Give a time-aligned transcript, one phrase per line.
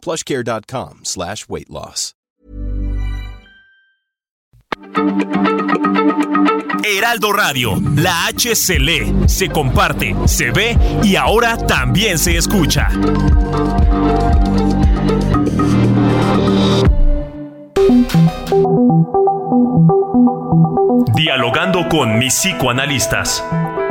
[0.00, 2.14] plushcare.com slash weight loss.
[6.84, 12.88] Heraldo Radio, la H se lee, se comparte, se ve y ahora también se escucha.
[21.14, 23.44] Dialogando con mis psicoanalistas.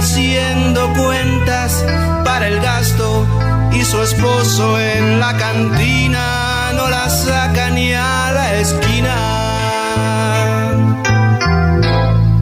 [0.00, 1.84] Haciendo cuentas
[2.24, 3.26] para el gasto
[3.70, 9.14] y su esposo en la cantina no la saca ni a la esquina.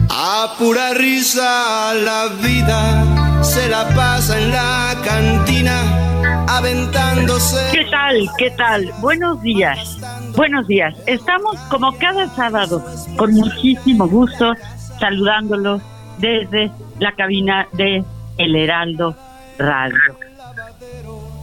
[0.09, 5.81] A pura risa la vida se la pasa en la cantina
[6.47, 7.57] aventándose.
[7.73, 8.29] ¿Qué tal?
[8.37, 8.89] ¿Qué tal?
[9.01, 9.97] Buenos días.
[10.37, 10.95] Buenos días.
[11.07, 12.81] Estamos como cada sábado
[13.17, 14.53] con muchísimo gusto
[14.97, 15.81] saludándolos
[16.19, 18.03] desde la cabina de
[18.37, 19.15] El Heraldo
[19.57, 19.97] Radio.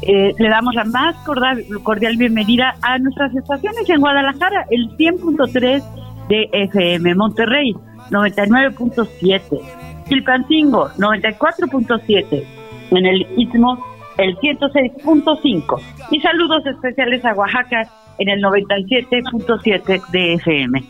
[0.02, 5.82] Eh, le damos la más cordial, cordial bienvenida a nuestras estaciones en Guadalajara, el 100.3
[6.28, 7.74] de FM, Monterrey
[8.10, 9.60] 99.7,
[10.08, 12.44] Chilpancingo 94.7,
[12.90, 15.80] en el Istmo el 106.5
[16.10, 17.82] y saludos especiales a Oaxaca
[18.18, 20.82] en el 97.7 de FM.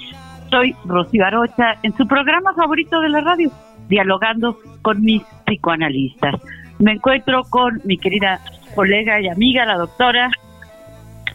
[0.50, 3.50] Soy Rocío Arocha en su programa favorito de la radio,
[3.88, 6.34] dialogando con mis psicoanalistas.
[6.78, 8.41] Me encuentro con mi querida
[8.74, 10.30] colega y amiga, la doctora.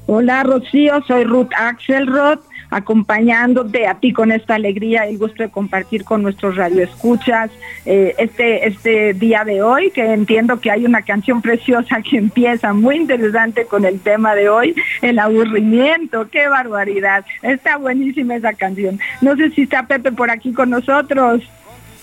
[0.07, 2.39] Hola Rocío, soy Ruth Axelrod,
[2.69, 7.51] acompañándote a ti con esta alegría y el gusto de compartir con nuestros radioescuchas
[7.85, 12.73] eh, este, este día de hoy, que entiendo que hay una canción preciosa que empieza
[12.73, 18.99] muy interesante con el tema de hoy, el aburrimiento, qué barbaridad, está buenísima esa canción.
[19.21, 21.41] No sé si está Pepe por aquí con nosotros.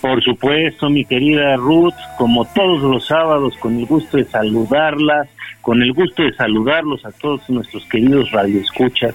[0.01, 5.27] Por supuesto, mi querida Ruth, como todos los sábados, con el gusto de saludarlas,
[5.61, 9.13] con el gusto de saludarlos a todos nuestros queridos radioescuchas.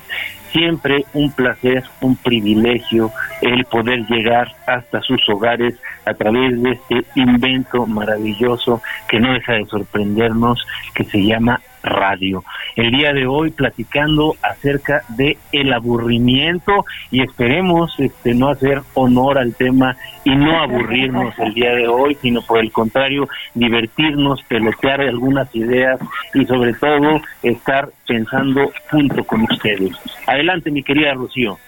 [0.53, 5.75] Siempre un placer, un privilegio el poder llegar hasta sus hogares
[6.05, 10.65] a través de este invento maravilloso que no deja de sorprendernos,
[10.95, 12.43] que se llama radio.
[12.77, 19.39] El día de hoy platicando acerca de el aburrimiento y esperemos este no hacer honor
[19.39, 25.03] al tema y no aburrirnos el día de hoy, sino por el contrario, divertirnos, pelotear
[25.03, 26.01] algunas ideas
[26.33, 29.93] y sobre todo estar pensando junto con ustedes.
[30.27, 31.59] Adelante, mi querida Rocío.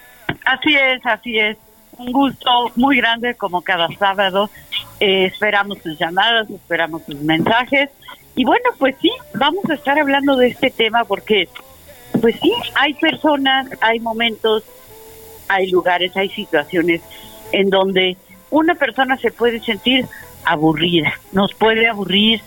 [0.45, 1.57] Así es, así es.
[1.97, 4.49] Un gusto muy grande como cada sábado.
[4.99, 7.89] Eh, esperamos sus llamadas, esperamos sus mensajes.
[8.37, 11.49] Y bueno, pues sí, vamos a estar hablando de este tema porque,
[12.21, 14.63] pues sí, hay personas, hay momentos,
[15.47, 17.01] hay lugares, hay situaciones
[17.51, 18.15] en donde
[18.51, 20.05] una persona se puede sentir
[20.45, 22.41] aburrida, nos puede aburrir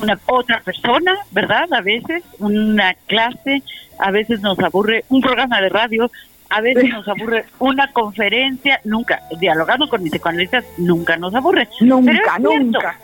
[0.00, 1.70] una otra persona, ¿verdad?
[1.70, 3.62] A veces una clase,
[3.98, 6.10] a veces nos aburre un programa de radio,
[6.48, 11.68] a veces nos aburre una conferencia, nunca, dialogando con mis psicoanalistas, nunca nos aburre.
[11.82, 12.98] Nunca, nunca.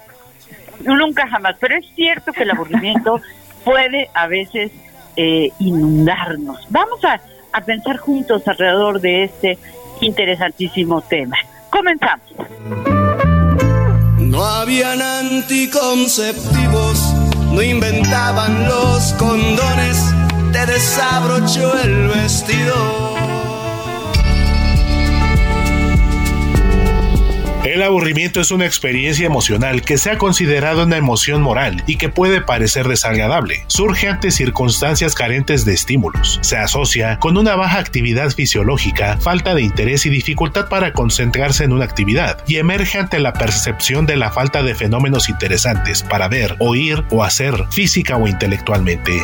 [0.80, 3.20] Nunca jamás, pero es cierto que el aburrimiento
[3.64, 4.72] puede a veces
[5.16, 6.66] eh, inundarnos.
[6.70, 7.20] Vamos a,
[7.52, 9.58] a pensar juntos alrededor de este
[10.00, 11.36] interesantísimo tema.
[11.70, 12.26] Comenzamos.
[14.18, 17.14] No habían anticonceptivos,
[17.52, 20.12] no inventaban los condones,
[20.52, 23.13] te desabrochó el vestido.
[27.74, 32.08] El aburrimiento es una experiencia emocional que se ha considerado una emoción moral y que
[32.08, 33.64] puede parecer desagradable.
[33.66, 36.38] Surge ante circunstancias carentes de estímulos.
[36.42, 41.72] Se asocia con una baja actividad fisiológica, falta de interés y dificultad para concentrarse en
[41.72, 46.54] una actividad, y emerge ante la percepción de la falta de fenómenos interesantes para ver,
[46.60, 49.20] oír o hacer física o intelectualmente.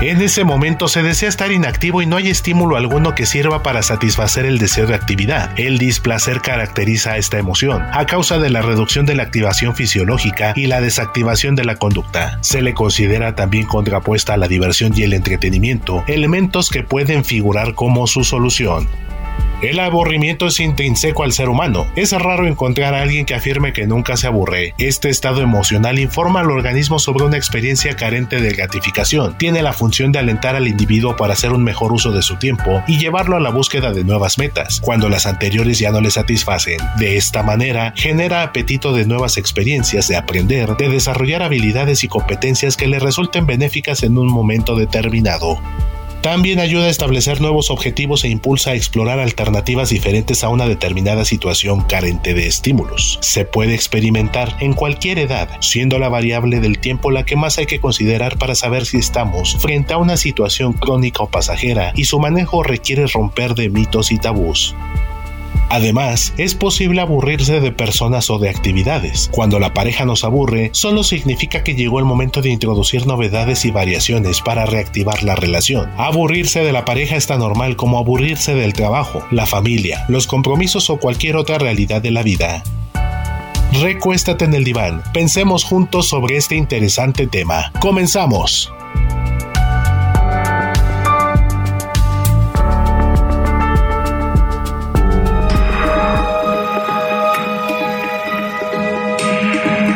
[0.00, 3.82] En ese momento se desea estar inactivo y no hay estímulo alguno que sirva para
[3.82, 5.50] satisfacer el deseo de actividad.
[5.58, 10.68] El displacer caracteriza esta emoción a causa de la reducción de la activación fisiológica y
[10.68, 12.38] la desactivación de la conducta.
[12.40, 17.74] Se le considera también contrapuesta a la diversión y el entretenimiento, elementos que pueden figurar
[17.74, 18.88] como su solución.
[19.62, 21.86] El aburrimiento es intrínseco al ser humano.
[21.94, 24.72] Es raro encontrar a alguien que afirme que nunca se aburre.
[24.78, 29.36] Este estado emocional informa al organismo sobre una experiencia carente de gratificación.
[29.36, 32.82] Tiene la función de alentar al individuo para hacer un mejor uso de su tiempo
[32.86, 36.78] y llevarlo a la búsqueda de nuevas metas, cuando las anteriores ya no le satisfacen.
[36.96, 42.78] De esta manera, genera apetito de nuevas experiencias, de aprender, de desarrollar habilidades y competencias
[42.78, 45.58] que le resulten benéficas en un momento determinado.
[46.22, 51.24] También ayuda a establecer nuevos objetivos e impulsa a explorar alternativas diferentes a una determinada
[51.24, 53.18] situación carente de estímulos.
[53.22, 57.64] Se puede experimentar en cualquier edad, siendo la variable del tiempo la que más hay
[57.64, 62.20] que considerar para saber si estamos frente a una situación crónica o pasajera y su
[62.20, 64.74] manejo requiere romper de mitos y tabús.
[65.70, 69.30] Además, es posible aburrirse de personas o de actividades.
[69.32, 73.70] Cuando la pareja nos aburre, solo significa que llegó el momento de introducir novedades y
[73.70, 75.88] variaciones para reactivar la relación.
[75.96, 80.90] Aburrirse de la pareja es tan normal como aburrirse del trabajo, la familia, los compromisos
[80.90, 82.64] o cualquier otra realidad de la vida.
[83.80, 87.70] Recuéstate en el diván, pensemos juntos sobre este interesante tema.
[87.80, 88.72] Comenzamos.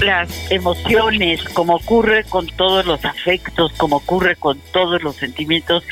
[0.00, 5.84] Las emociones, como ocurre con todos los afectos, como ocurre con todos los sentimientos,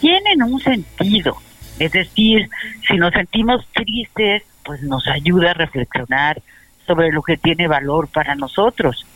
[0.00, 1.36] tienen un sentido.
[1.78, 2.48] Es decir,
[2.86, 6.42] si nos sentimos tristes, pues nos ayuda a reflexionar
[6.86, 9.06] sobre lo que tiene valor para nosotros.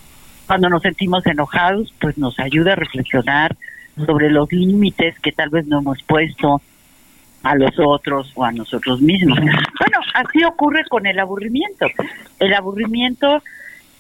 [0.47, 3.57] Cuando nos sentimos enojados, pues nos ayuda a reflexionar
[4.07, 6.61] sobre los límites que tal vez no hemos puesto
[7.43, 9.39] a los otros o a nosotros mismos.
[9.39, 11.87] Bueno, así ocurre con el aburrimiento.
[12.39, 13.43] El aburrimiento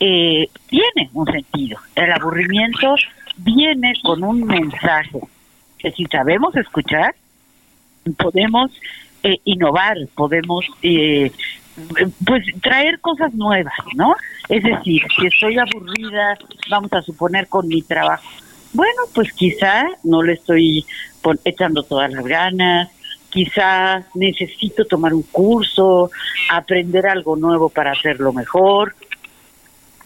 [0.00, 1.78] eh, tiene un sentido.
[1.94, 2.94] El aburrimiento
[3.36, 5.20] viene con un mensaje
[5.78, 7.14] que si sabemos escuchar,
[8.16, 8.70] podemos
[9.22, 11.30] eh, innovar, podemos eh,
[12.24, 14.14] pues traer cosas nuevas, ¿no?
[14.48, 16.36] Es decir, si estoy aburrida,
[16.68, 18.28] vamos a suponer con mi trabajo,
[18.72, 20.84] bueno, pues quizá no le estoy
[21.44, 22.90] echando todas las ganas,
[23.28, 26.10] quizá necesito tomar un curso,
[26.50, 28.94] aprender algo nuevo para hacerlo mejor.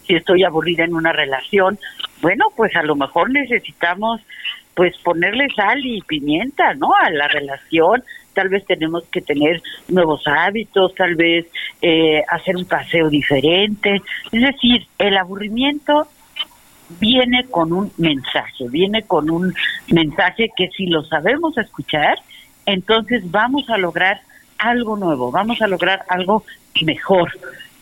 [0.07, 1.77] Si estoy aburrida en una relación,
[2.21, 4.21] bueno, pues a lo mejor necesitamos
[4.73, 6.91] pues ponerle sal y pimienta, ¿no?
[6.93, 11.47] A la relación, tal vez tenemos que tener nuevos hábitos, tal vez
[11.81, 14.01] eh, hacer un paseo diferente.
[14.31, 16.07] Es decir, el aburrimiento
[16.99, 19.53] viene con un mensaje, viene con un
[19.87, 22.19] mensaje que si lo sabemos escuchar,
[22.67, 24.21] entonces vamos a lograr
[24.59, 26.43] algo nuevo, vamos a lograr algo
[26.83, 27.31] mejor.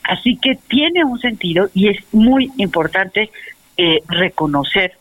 [0.06, 3.32] Así que tiene un sentido y es muy importante
[3.78, 4.94] eh, reconocer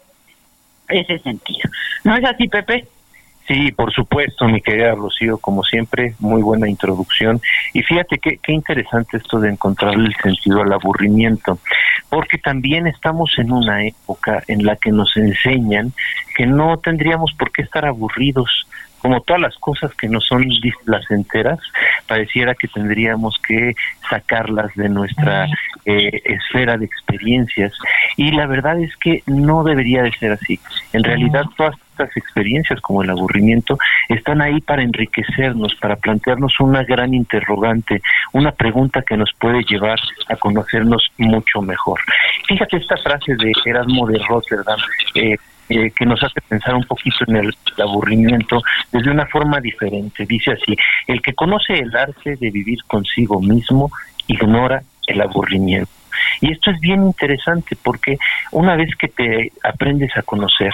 [0.88, 1.70] ese sentido.
[2.04, 2.86] ¿No es así, Pepe?
[3.46, 7.42] Sí, por supuesto, mi querida Rocío, como siempre, muy buena introducción.
[7.74, 11.58] Y fíjate qué, qué interesante esto de encontrar el sentido al aburrimiento,
[12.08, 15.92] porque también estamos en una época en la que nos enseñan
[16.34, 18.66] que no tendríamos por qué estar aburridos,
[19.04, 21.58] como todas las cosas que no son displacenteras,
[22.08, 23.74] pareciera que tendríamos que
[24.08, 25.46] sacarlas de nuestra
[25.84, 27.74] eh, esfera de experiencias.
[28.16, 30.58] Y la verdad es que no debería de ser así.
[30.94, 33.76] En realidad, todas estas experiencias, como el aburrimiento,
[34.08, 38.00] están ahí para enriquecernos, para plantearnos una gran interrogante,
[38.32, 42.00] una pregunta que nos puede llevar a conocernos mucho mejor.
[42.48, 44.78] Fíjate esta frase de Erasmo de Rotterdam,
[45.14, 45.36] eh,
[45.68, 50.26] eh, que nos hace pensar un poquito en el, aburrimiento desde una forma diferente.
[50.26, 53.90] Dice así, el que conoce el arte de vivir consigo mismo
[54.26, 55.90] ignora el aburrimiento.
[56.40, 58.18] Y esto es bien interesante porque
[58.52, 60.72] una vez que te aprendes a conocer,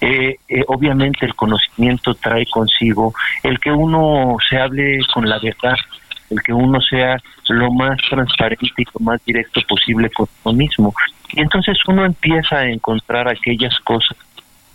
[0.00, 5.76] eh, eh, obviamente el conocimiento trae consigo el que uno se hable con la verdad,
[6.30, 7.16] el que uno sea
[7.48, 10.94] lo más transparente y lo más directo posible con uno mismo.
[11.32, 14.16] Y entonces uno empieza a encontrar aquellas cosas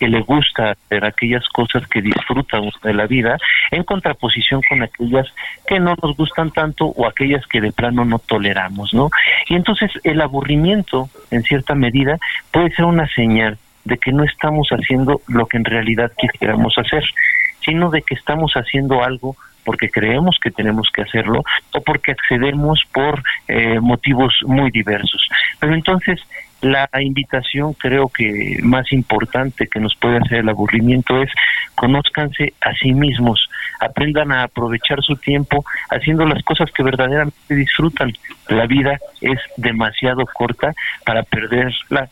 [0.01, 3.37] que le gusta hacer, aquellas cosas que disfruta de la vida,
[3.69, 5.27] en contraposición con aquellas
[5.67, 9.11] que no nos gustan tanto o aquellas que de plano no toleramos, ¿no?
[9.47, 12.17] Y entonces el aburrimiento, en cierta medida,
[12.49, 17.03] puede ser una señal de que no estamos haciendo lo que en realidad quisiéramos hacer,
[17.63, 21.43] sino de que estamos haciendo algo porque creemos que tenemos que hacerlo
[21.75, 25.29] o porque accedemos por eh, motivos muy diversos.
[25.59, 26.19] Pero entonces
[26.61, 31.29] la invitación creo que más importante que nos puede hacer el aburrimiento es
[31.75, 33.49] conózcanse a sí mismos,
[33.79, 38.13] aprendan a aprovechar su tiempo haciendo las cosas que verdaderamente disfrutan.
[38.47, 40.73] La vida es demasiado corta
[41.05, 42.09] para perderla,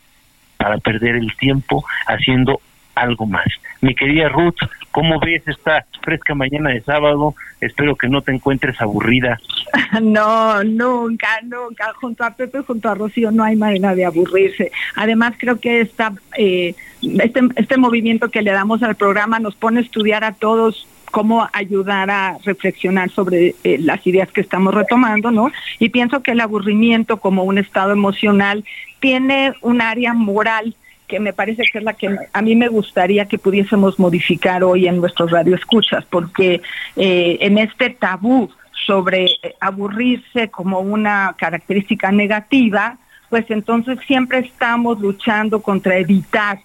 [0.56, 2.60] para perder el tiempo haciendo
[2.94, 3.46] algo más.
[3.80, 4.56] Mi querida Ruth,
[4.90, 7.34] ¿cómo ves esta fresca mañana de sábado?
[7.60, 9.38] Espero que no te encuentres aburrida.
[10.02, 11.92] No, nunca, nunca.
[12.00, 14.72] Junto a Pepe, junto a Rocío, no hay manera de aburrirse.
[14.96, 19.78] Además, creo que esta, eh, este, este movimiento que le damos al programa nos pone
[19.78, 25.30] a estudiar a todos cómo ayudar a reflexionar sobre eh, las ideas que estamos retomando,
[25.30, 25.50] ¿no?
[25.78, 28.64] Y pienso que el aburrimiento como un estado emocional
[29.00, 30.74] tiene un área moral
[31.10, 34.86] que me parece que es la que a mí me gustaría que pudiésemos modificar hoy
[34.86, 36.62] en nuestros radioescuchas, porque
[36.94, 38.48] eh, en este tabú
[38.86, 39.26] sobre
[39.58, 42.96] aburrirse como una característica negativa,
[43.28, 46.60] pues entonces siempre estamos luchando contra evitar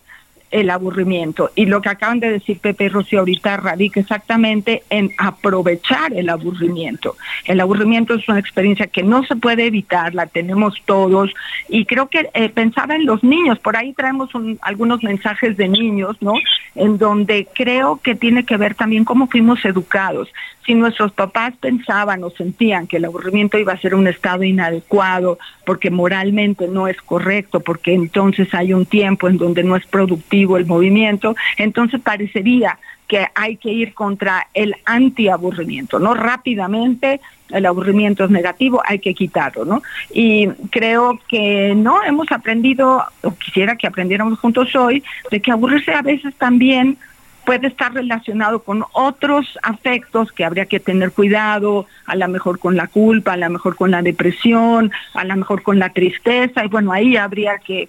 [0.51, 1.51] el aburrimiento.
[1.55, 6.29] Y lo que acaban de decir Pepe y Rocío ahorita radica exactamente en aprovechar el
[6.29, 7.15] aburrimiento.
[7.45, 11.31] El aburrimiento es una experiencia que no se puede evitar, la tenemos todos.
[11.67, 14.29] Y creo que eh, pensaba en los niños, por ahí traemos
[14.61, 16.33] algunos mensajes de niños, ¿no?
[16.75, 20.29] En donde creo que tiene que ver también cómo fuimos educados.
[20.65, 25.37] Si nuestros papás pensaban o sentían que el aburrimiento iba a ser un estado inadecuado,
[25.65, 30.34] porque moralmente no es correcto, porque entonces hay un tiempo en donde no es productivo,
[30.43, 32.77] el movimiento, entonces parecería
[33.07, 36.13] que hay que ir contra el antiaburrimiento, ¿no?
[36.13, 39.83] Rápidamente el aburrimiento es negativo, hay que quitarlo, ¿no?
[40.11, 45.93] Y creo que no hemos aprendido, o quisiera que aprendiéramos juntos hoy, de que aburrirse
[45.93, 46.97] a veces también
[47.45, 52.75] puede estar relacionado con otros afectos que habría que tener cuidado, a lo mejor con
[52.75, 56.69] la culpa, a lo mejor con la depresión, a lo mejor con la tristeza, y
[56.69, 57.87] bueno, ahí habría que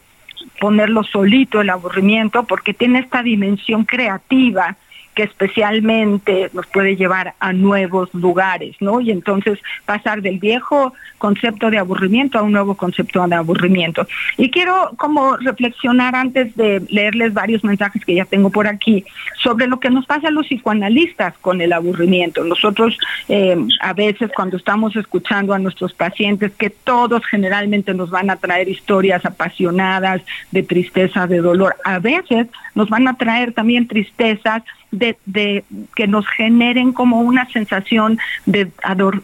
[0.61, 4.77] ponerlo solito el aburrimiento porque tiene esta dimensión creativa
[5.17, 9.01] que especialmente nos puede llevar a nuevos lugares, ¿no?
[9.01, 14.07] Y entonces pasar del viejo concepto de aburrimiento a un nuevo concepto de aburrimiento.
[14.37, 19.07] Y quiero como reflexionar antes de leerles varios mensajes que ya tengo por aquí
[19.43, 22.45] sobre lo que nos pasa a los psicoanalistas con el aburrimiento.
[22.45, 22.99] Nosotros
[23.31, 28.37] eh, a veces cuando estamos escuchando a nuestros pacientes, que todos generalmente nos van a
[28.37, 30.21] traer historias apasionadas
[30.51, 34.63] de tristeza, de dolor, a veces nos van a traer también tristezas
[34.99, 38.71] de, que nos generen como una sensación de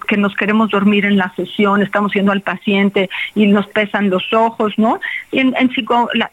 [0.08, 4.32] que nos queremos dormir en la sesión, estamos yendo al paciente y nos pesan los
[4.32, 5.00] ojos, ¿no?
[5.30, 5.70] Y en, en,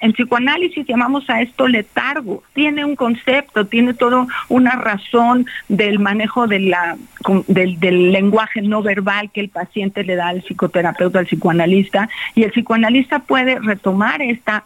[0.01, 6.47] en psicoanálisis llamamos a esto letargo, tiene un concepto, tiene toda una razón del manejo
[6.47, 6.97] de la,
[7.47, 12.43] del, del lenguaje no verbal que el paciente le da al psicoterapeuta, al psicoanalista, y
[12.43, 14.65] el psicoanalista puede retomar esta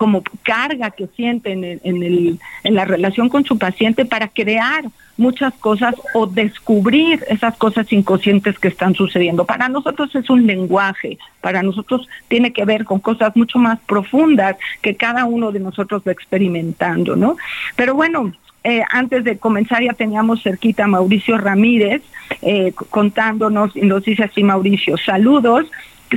[0.00, 4.84] como carga que siente en, la relación con su paciente para crear
[5.18, 9.44] muchas cosas o descubrir esas cosas inconscientes que están sucediendo.
[9.44, 14.56] Para nosotros es un lenguaje, para nosotros tiene que ver con cosas mucho más profundas
[14.80, 17.36] que cada uno de nosotros va experimentando, ¿no?
[17.76, 18.32] Pero bueno,
[18.64, 22.00] eh, antes de comenzar ya teníamos cerquita a Mauricio Ramírez
[22.40, 25.66] eh, contándonos, y nos dice así Mauricio, saludos,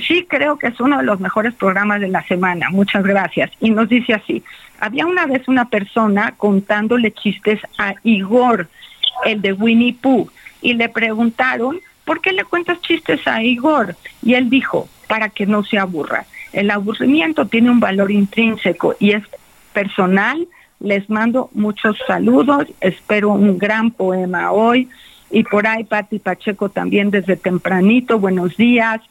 [0.01, 2.69] sí creo que es uno de los mejores programas de la semana.
[2.69, 3.51] Muchas gracias.
[3.59, 4.43] Y nos dice así,
[4.79, 8.67] había una vez una persona contándole chistes a Igor,
[9.25, 10.29] el de Winnie Pooh,
[10.61, 13.95] y le preguntaron, ¿por qué le cuentas chistes a Igor?
[14.21, 16.25] Y él dijo, para que no se aburra.
[16.53, 19.23] El aburrimiento tiene un valor intrínseco y es
[19.73, 20.47] personal.
[20.79, 24.89] Les mando muchos saludos, espero un gran poema hoy.
[25.31, 29.01] Y por ahí Pati Pacheco también desde tempranito, buenos días.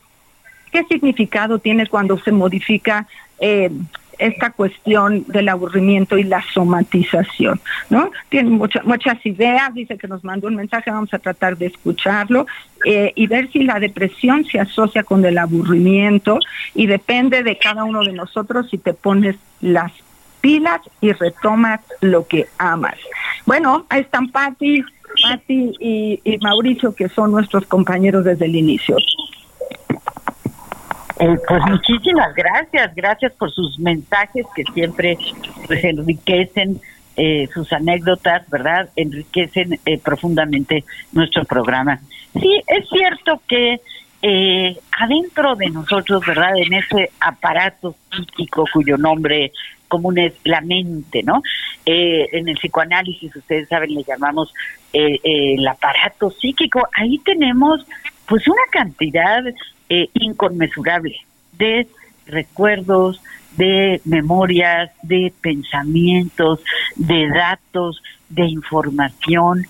[0.73, 3.07] ¿Qué significado tiene cuando se modifica
[3.39, 3.71] eh,
[4.19, 7.61] esta cuestión del aburrimiento y la somatización,
[7.91, 8.11] ¿no?
[8.29, 12.47] Tiene muchas ideas, dice que nos mandó un mensaje, vamos a tratar de escucharlo
[12.87, 16.39] eh, y ver si la depresión se asocia con el aburrimiento
[16.75, 19.93] y depende de cada uno de nosotros si te pones las
[20.41, 22.97] pilas y retomas lo que amas.
[23.45, 24.85] Bueno, ahí están Patti,
[25.23, 28.97] Patti y Mauricio, que son nuestros compañeros desde el inicio.
[31.23, 35.17] Eh, pues muchísimas gracias, gracias por sus mensajes que siempre
[35.69, 36.81] pues, enriquecen
[37.17, 38.89] eh, sus anécdotas, ¿verdad?
[38.97, 42.01] Enriquecen eh, profundamente nuestro programa.
[42.33, 43.81] Sí, es cierto que
[45.01, 46.57] adentro de nosotros, ¿verdad?
[46.57, 49.53] En ese aparato psíquico cuyo nombre
[49.89, 51.43] común es la mente, ¿no?
[51.85, 54.55] en el psicoanálisis, ustedes saben, le llamamos
[54.93, 56.89] el aparato psíquico.
[56.97, 57.85] Ahí tenemos
[58.27, 59.43] pues una cantidad
[59.95, 61.15] eh, inconmensurable
[61.59, 61.87] de
[62.27, 63.21] recuerdos,
[63.59, 66.61] de memorias, de pensamientos,
[66.97, 69.67] de datos, de información.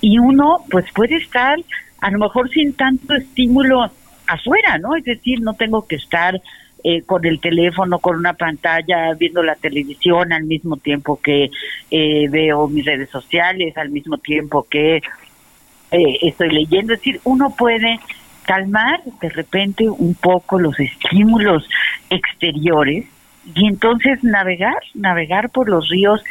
[0.00, 1.58] Y uno pues puede estar
[2.00, 3.90] a lo mejor sin tanto estímulo
[4.26, 4.96] afuera, ¿no?
[4.96, 6.40] Es decir, no tengo que estar
[6.82, 11.50] eh, con el teléfono, con una pantalla, viendo la televisión al mismo tiempo que
[11.90, 15.02] eh, veo mis redes sociales, al mismo tiempo que
[15.90, 16.94] eh, estoy leyendo.
[16.94, 18.00] Es decir, uno puede
[18.46, 21.68] calmar de repente un poco los estímulos
[22.10, 23.06] exteriores
[23.54, 26.22] y entonces navegar, navegar por los ríos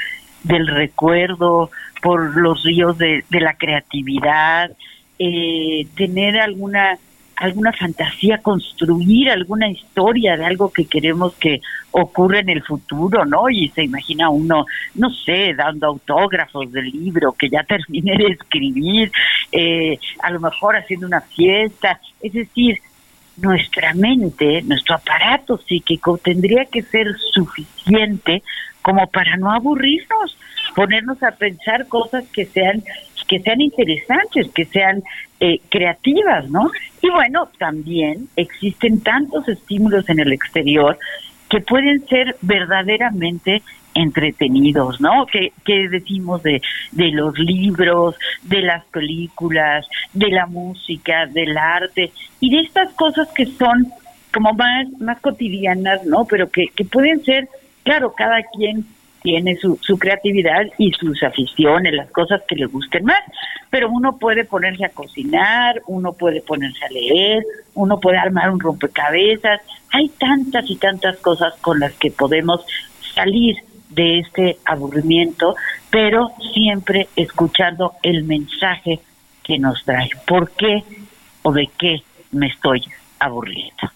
[0.43, 4.71] del recuerdo, por los ríos de, la creatividad,
[5.17, 6.97] eh, tener alguna
[7.35, 11.61] alguna fantasía, construir alguna historia de algo que queremos que
[11.91, 13.49] ocurra en el futuro, ¿no?
[13.49, 14.65] Y se imagina uno,
[14.95, 19.11] no sé, dando autógrafos del libro que ya terminé de escribir,
[19.51, 22.79] eh, a lo mejor haciendo una fiesta, es decir,
[23.37, 28.43] nuestra mente, nuestro aparato psíquico tendría que ser suficiente
[28.81, 30.37] como para no aburrirnos,
[30.73, 32.83] ponernos a pensar cosas que sean
[33.27, 35.03] que sean interesantes, que sean
[35.39, 36.71] eh, creativas, ¿no?
[37.05, 40.97] Y bueno, también existen tantos estímulos en el exterior
[41.51, 43.61] que pueden ser verdaderamente
[43.93, 45.27] entretenidos, ¿no?
[45.27, 45.51] ¿Qué,
[45.87, 46.63] decimos de,
[46.93, 53.27] de los libros, de las películas, de la música, del arte y de estas cosas
[53.35, 53.85] que son
[54.33, 56.25] como más, más cotidianas, ¿no?
[56.25, 57.47] Pero que, que pueden ser,
[57.83, 58.83] claro, cada quien
[59.25, 63.23] tiene su, su creatividad y sus aficiones, las cosas que le gusten más.
[63.71, 68.59] Pero uno puede ponerse a cocinar, uno puede ponerse a leer, uno puede armar un
[68.59, 69.61] rompecabezas.
[69.91, 72.63] Hay tantas y tantas cosas con las que podemos
[73.15, 73.55] salir
[73.89, 75.55] de este aburrimiento,
[75.89, 78.99] pero siempre escuchando el mensaje
[79.41, 80.11] que nos trae.
[80.27, 80.83] ¿Por qué
[81.41, 82.83] o de qué me estoy
[83.17, 83.89] aburriendo?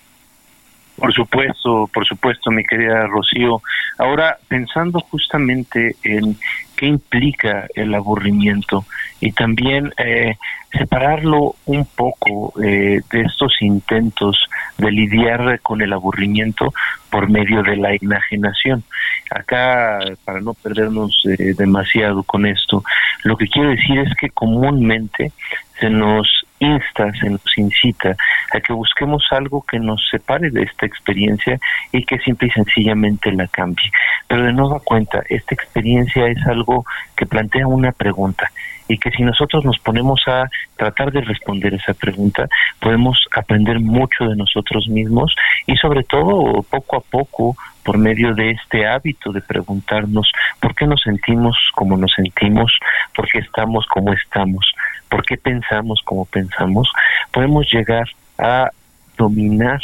[0.99, 3.61] Por supuesto, por supuesto, mi querida Rocío.
[3.97, 6.37] Ahora, pensando justamente en
[6.75, 8.85] qué implica el aburrimiento
[9.19, 10.35] y también eh,
[10.71, 16.73] separarlo un poco eh, de estos intentos de lidiar con el aburrimiento
[17.09, 18.83] por medio de la enajenación.
[19.31, 22.83] Acá, para no perdernos eh, demasiado con esto,
[23.23, 25.31] lo que quiero decir es que comúnmente
[25.79, 26.27] se nos
[26.59, 28.15] insta, se nos incita
[28.53, 31.59] a que busquemos algo que nos separe de esta experiencia
[31.91, 33.91] y que simple y sencillamente la cambie.
[34.27, 38.51] Pero de nueva cuenta, esta experiencia es algo que plantea una pregunta
[38.89, 44.25] y que si nosotros nos ponemos a tratar de responder esa pregunta, podemos aprender mucho
[44.25, 45.35] de nosotros mismos
[45.67, 50.85] y sobre todo poco a poco por medio de este hábito de preguntarnos por qué
[50.85, 52.71] nos sentimos como nos sentimos,
[53.15, 54.73] por qué estamos como estamos,
[55.09, 56.91] por qué pensamos como pensamos,
[57.31, 58.71] podemos llegar a
[59.17, 59.81] dominar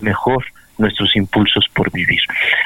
[0.00, 0.44] mejor
[0.78, 2.20] nuestros impulsos por vivir.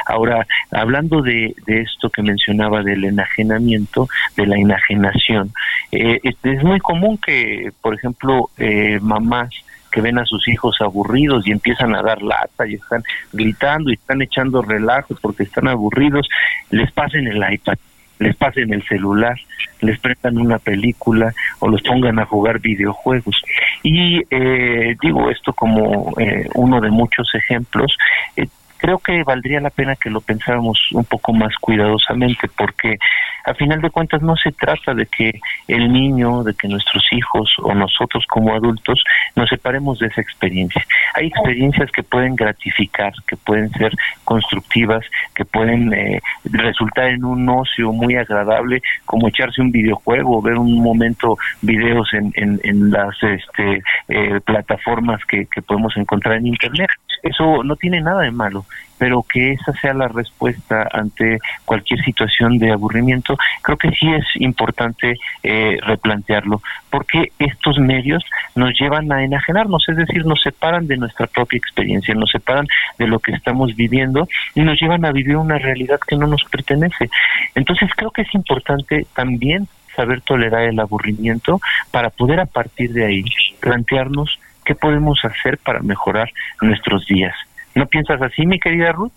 [0.07, 5.53] Ahora, hablando de, esto que mencionaba del enajenamiento, de la enajenación,
[5.93, 9.51] eh, es muy común que, por ejemplo, eh, mamás
[9.91, 13.95] que ven a sus hijos aburridos y empiezan a dar lata y están gritando y
[13.95, 16.29] están echando relajo porque están aburridos,
[16.71, 17.77] les pasen el iPad,
[18.21, 19.37] les pasen el celular,
[19.81, 23.43] les prestan una película o los pongan a jugar videojuegos.
[23.83, 27.97] Y eh, digo esto como eh, uno de muchos ejemplos.
[28.37, 28.47] Eh,
[28.81, 32.99] creo que valdría la pena que lo pensáramos un poco más cuidadosamente porque
[33.45, 37.55] a final de cuentas no se trata de que el niño, de que nuestros hijos
[37.63, 39.03] o nosotros como adultos
[39.37, 40.85] nos separemos de esa experiencia.
[41.15, 43.93] Hay experiencias que pueden gratificar, que pueden ser
[44.25, 50.57] constructivas, que pueden eh, resultar en un ocio muy agradable, como echarse un videojuego, ver
[50.57, 56.91] un momento videos en, en, las este, eh, plataformas que, que podemos encontrar en Internet
[57.23, 58.65] eso no tiene nada de malo,
[58.99, 64.25] pero que esa sea la respuesta ante cualquier situación de aburrimiento, creo que sí es
[64.37, 68.23] importante eh, replantearlo, porque estos medios
[68.55, 72.67] nos llevan a enajenarnos, es decir, nos separan de nuestra propia experiencia, nos separan
[72.99, 76.45] de lo que estamos viviendo y nos llevan a vivir una realidad que no nos
[76.45, 77.09] pertenece.
[77.55, 83.07] Entonces creo que es importante también saber tolerar el aburrimiento para poder a partir de
[83.07, 83.25] ahí
[83.61, 87.35] plantearnos qué podemos hacer para mejorar nuestros días.
[87.75, 89.13] ¿No piensas así, mi querida Ruth?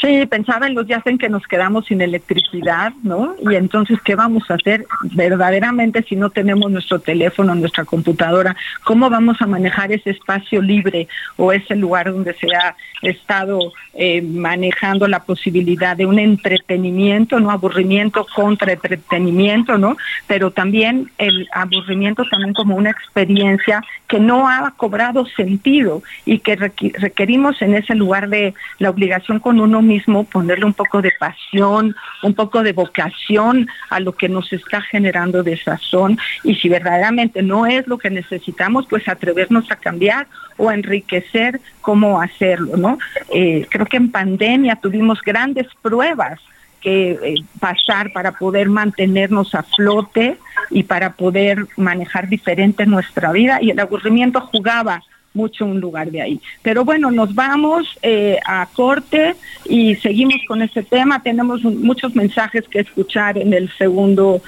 [0.00, 3.36] Sí, pensaba en los días en que nos quedamos sin electricidad, ¿no?
[3.48, 8.56] Y entonces, ¿qué vamos a hacer verdaderamente si no tenemos nuestro teléfono, nuestra computadora?
[8.82, 14.20] ¿Cómo vamos a manejar ese espacio libre o ese lugar donde se ha estado eh,
[14.22, 19.96] manejando la posibilidad de un entretenimiento, no aburrimiento contra entretenimiento, ¿no?
[20.26, 26.56] Pero también el aburrimiento también como una experiencia que no ha cobrado sentido y que
[26.56, 31.94] requerimos en ese lugar de la obligación con uno mismo ponerle un poco de pasión,
[32.22, 37.66] un poco de vocación a lo que nos está generando desazón y si verdaderamente no
[37.66, 42.98] es lo que necesitamos, pues atrevernos a cambiar o enriquecer cómo hacerlo, ¿no?
[43.32, 46.40] Eh, creo que en pandemia tuvimos grandes pruebas
[46.80, 50.36] que eh, pasar para poder mantenernos a flote
[50.70, 55.02] y para poder manejar diferente nuestra vida y el aburrimiento jugaba
[55.34, 56.40] mucho un lugar de ahí.
[56.62, 59.34] Pero bueno, nos vamos eh, a corte
[59.66, 61.22] y seguimos con este tema.
[61.22, 64.40] Tenemos muchos mensajes que escuchar en el segundo,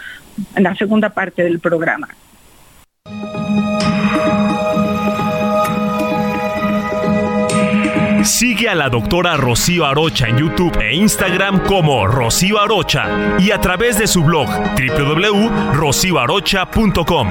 [0.55, 2.09] en la segunda parte del programa.
[8.27, 13.61] Sigue a la doctora Rocío Arocha en YouTube e Instagram como Rocío Arocha y a
[13.61, 17.29] través de su blog www.rocioarocha.com.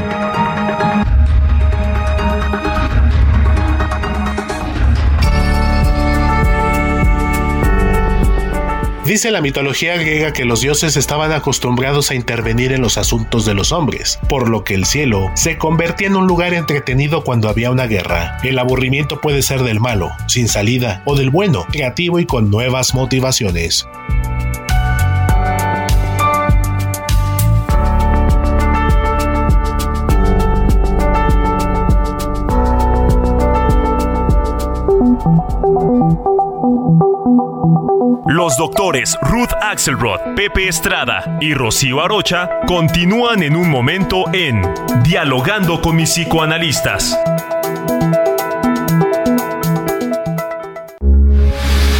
[9.05, 13.53] Dice la mitología griega que los dioses estaban acostumbrados a intervenir en los asuntos de
[13.53, 17.69] los hombres, por lo que el cielo se convertía en un lugar entretenido cuando había
[17.69, 18.39] una guerra.
[18.43, 22.95] El aburrimiento puede ser del malo, sin salida, o del bueno, creativo y con nuevas
[22.95, 23.87] motivaciones.
[38.27, 44.63] Los doctores Ruth Axelrod, Pepe Estrada y Rocío Arocha continúan en un momento en
[45.03, 47.15] Dialogando con mis psicoanalistas.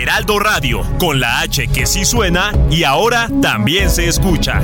[0.02, 4.64] Heraldo Radio, con la H que sí suena y ahora también se escucha.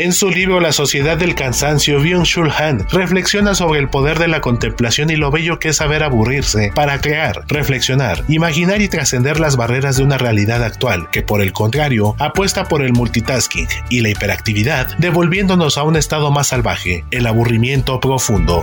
[0.00, 4.40] En su libro La sociedad del cansancio, Byung-Chul Han reflexiona sobre el poder de la
[4.40, 9.56] contemplación y lo bello que es saber aburrirse para crear, reflexionar, imaginar y trascender las
[9.56, 14.10] barreras de una realidad actual que por el contrario apuesta por el multitasking y la
[14.10, 18.62] hiperactividad, devolviéndonos a un estado más salvaje, el aburrimiento profundo.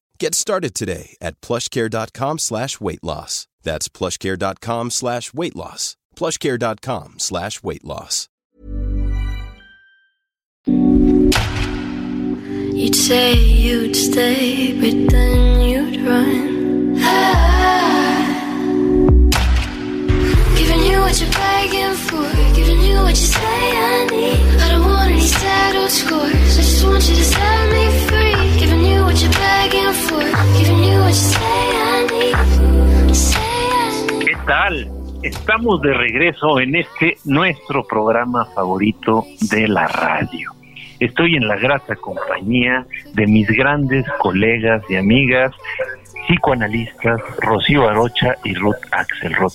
[0.21, 3.47] Get started today at plushcare.com slash weight loss.
[3.63, 5.97] That's plushcare.com slash weight loss.
[6.15, 8.27] Plushcare.com slash weight loss.
[12.77, 16.93] You'd say you'd stay, but then you'd run.
[20.55, 24.61] Giving you what you're begging for, giving you what you say I need.
[24.61, 25.21] I don't want any
[25.89, 26.59] scores.
[26.59, 28.40] I just want you to set me free.
[34.19, 34.89] ¿Qué tal?
[35.21, 40.51] Estamos de regreso en este nuestro programa favorito de la radio.
[40.99, 45.53] Estoy en la grata compañía de mis grandes colegas y amigas
[46.27, 49.53] psicoanalistas Rocío Arocha y Ruth Axelrod.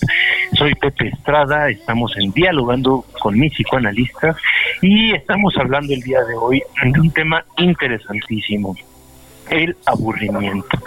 [0.53, 4.37] Soy Pepe Estrada, estamos en dialogando con mis psicoanalistas
[4.81, 8.75] y estamos hablando el día de hoy de un tema interesantísimo,
[9.49, 10.77] el aburrimiento.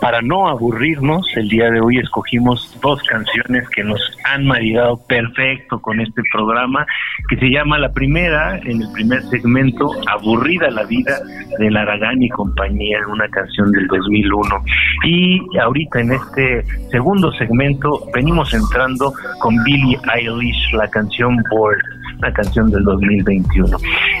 [0.00, 5.80] Para no aburrirnos, el día de hoy escogimos dos canciones que nos han maridado perfecto
[5.80, 6.84] con este programa,
[7.28, 11.20] que se llama la primera, en el primer segmento, Aburrida la vida,
[11.56, 14.64] de Aragán y compañía, una canción del 2001.
[15.04, 21.78] Y ahorita en este segundo segmento venimos entrando con Billie Eilish, la canción Bored
[22.22, 23.76] una canción del 2021.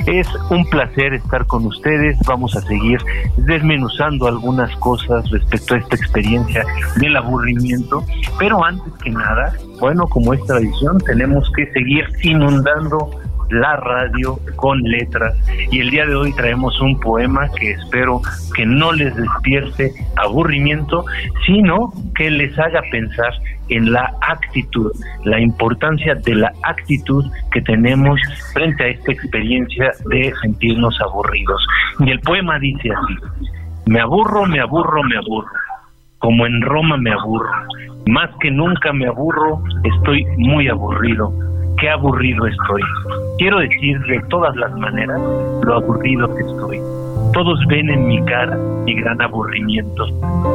[0.06, 2.18] Es un placer estar con ustedes.
[2.26, 2.98] Vamos a seguir
[3.36, 6.64] desmenuzando algunas cosas respecto a esta experiencia
[6.96, 8.04] del aburrimiento.
[8.38, 13.10] Pero antes que nada, bueno, como es tradición, tenemos que seguir inundando
[13.52, 15.34] la radio con letras.
[15.70, 18.20] Y el día de hoy traemos un poema que espero
[18.54, 21.04] que no les despierte aburrimiento,
[21.46, 23.32] sino que les haga pensar
[23.68, 24.92] en la actitud,
[25.24, 28.20] la importancia de la actitud que tenemos
[28.52, 31.64] frente a esta experiencia de sentirnos aburridos.
[32.00, 33.14] Y el poema dice así,
[33.86, 35.50] me aburro, me aburro, me aburro,
[36.18, 37.50] como en Roma me aburro,
[38.06, 41.32] más que nunca me aburro, estoy muy aburrido,
[41.82, 42.80] qué aburrido estoy.
[43.38, 45.20] Quiero decir de todas las maneras
[45.64, 46.78] lo aburrido que estoy.
[47.34, 50.06] Todos ven en mi cara mi gran aburrimiento.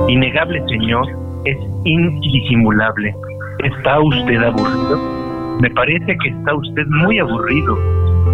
[0.08, 1.06] Innegable, Señor,
[1.44, 3.14] es indisimulable.
[3.62, 5.58] ¿Está usted aburrido?
[5.60, 7.78] Me parece que está usted muy aburrido.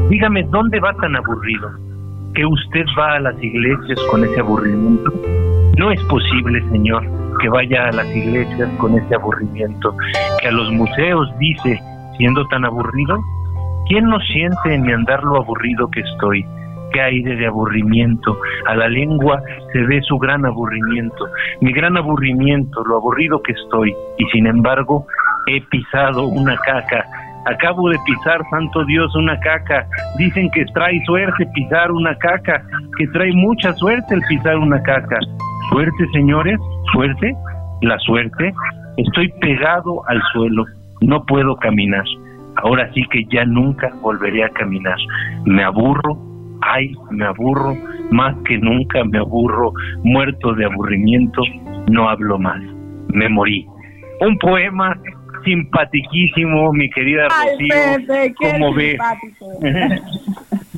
[0.09, 1.71] Dígame, ¿dónde va tan aburrido?
[2.35, 5.11] ¿Que usted va a las iglesias con ese aburrimiento?
[5.77, 7.03] No es posible, Señor,
[7.41, 9.95] que vaya a las iglesias con ese aburrimiento,
[10.41, 11.79] que a los museos dice,
[12.17, 13.19] siendo tan aburrido.
[13.87, 16.45] ¿Quién no siente en mi andar lo aburrido que estoy?
[16.93, 18.37] qué aire de aburrimiento.
[18.67, 19.41] A la lengua
[19.73, 21.27] se ve su gran aburrimiento,
[21.59, 23.93] mi gran aburrimiento, lo aburrido que estoy.
[24.17, 25.05] Y sin embargo,
[25.47, 27.05] he pisado una caca.
[27.45, 29.85] Acabo de pisar, santo Dios, una caca.
[30.17, 32.63] Dicen que trae suerte pisar una caca,
[32.97, 35.19] que trae mucha suerte el pisar una caca.
[35.69, 36.57] Suerte, señores,
[36.93, 37.33] suerte,
[37.81, 38.53] la suerte.
[38.95, 40.63] Estoy pegado al suelo,
[41.03, 42.05] no puedo caminar.
[42.55, 44.97] Ahora sí que ya nunca volveré a caminar.
[45.45, 46.17] Me aburro,
[46.61, 47.75] ay, me aburro,
[48.11, 51.41] más que nunca me aburro, muerto de aburrimiento,
[51.89, 52.61] no hablo más,
[53.09, 53.65] me morí.
[54.21, 54.97] Un poema
[55.43, 58.97] simpatiquísimo, mi querida Rocío, ¿cómo ve?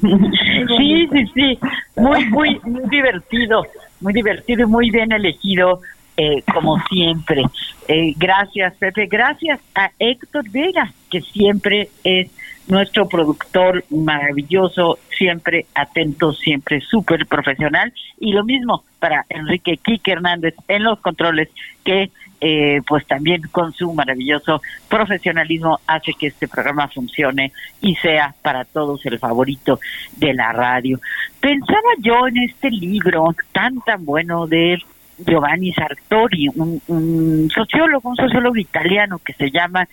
[0.01, 1.59] Sí, sí, sí,
[1.95, 3.63] muy, muy, muy divertido,
[4.01, 5.79] muy divertido y muy bien elegido,
[6.17, 7.43] eh, como siempre.
[7.88, 9.08] Eh, gracias, Pepe.
[9.08, 12.30] Gracias a Héctor Vega, que siempre es
[12.67, 17.93] nuestro productor maravilloso, siempre atento, siempre súper profesional.
[18.19, 21.49] Y lo mismo para Enrique Quique Hernández en los controles,
[21.84, 22.10] que
[22.41, 28.65] eh, pues también con su maravilloso profesionalismo hace que este programa funcione y sea para
[28.65, 29.80] todos el favorito
[30.17, 30.99] de la radio.
[31.39, 34.78] Pensaba yo en este libro tan tan bueno de
[35.17, 39.88] Giovanni Sartori, un, un sociólogo, un sociólogo italiano que se llama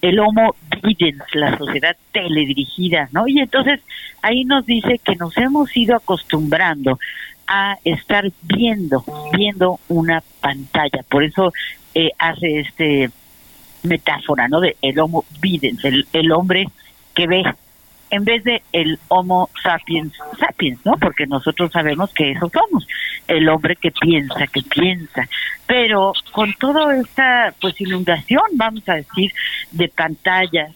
[0.00, 3.26] el Homo Videns, la sociedad teledirigida, ¿no?
[3.26, 3.80] Y entonces
[4.20, 6.98] ahí nos dice que nos hemos ido acostumbrando
[7.46, 11.02] a estar viendo, viendo una pantalla.
[11.08, 11.52] Por eso
[11.94, 13.10] eh, hace este
[13.82, 14.60] metáfora, ¿no?
[14.60, 16.66] De el Homo Videns, el, el hombre
[17.14, 17.42] que ve,
[18.14, 20.92] en vez de el Homo sapiens sapiens, ¿no?
[20.92, 22.86] Porque nosotros sabemos que eso somos,
[23.26, 25.28] el hombre que piensa, que piensa.
[25.66, 29.32] Pero con toda esta, pues, inundación, vamos a decir,
[29.72, 30.72] de pantallas,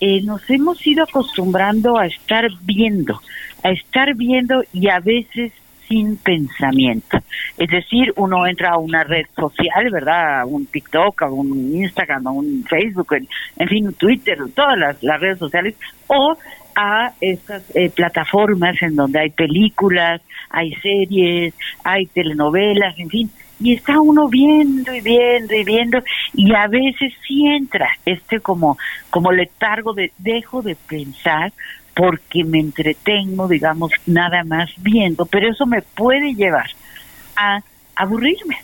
[0.00, 3.20] eh, nos hemos ido acostumbrando a estar viendo,
[3.62, 5.52] a estar viendo y a veces
[5.88, 7.18] sin pensamiento.
[7.56, 10.40] Es decir, uno entra a una red social, ¿verdad?
[10.40, 13.14] A un TikTok, a un Instagram, a un Facebook,
[13.56, 15.74] en, fin, un Twitter, todas las, las redes sociales,
[16.06, 16.36] o
[16.74, 23.74] a estas eh, plataformas en donde hay películas, hay series, hay telenovelas, en fin, y
[23.74, 26.02] está uno viendo y viendo y viendo
[26.34, 28.76] y a veces sí entra este como
[29.10, 31.52] como letargo de dejo de pensar
[31.94, 36.70] porque me entretengo, digamos, nada más viendo, pero eso me puede llevar
[37.36, 37.60] a
[37.94, 38.58] aburrirme.